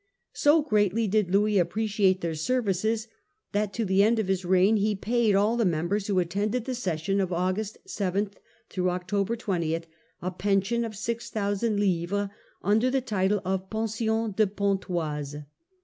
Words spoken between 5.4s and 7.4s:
the members who attended the session of